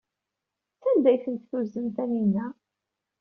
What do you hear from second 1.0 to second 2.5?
ay tent-tuzen Taninna?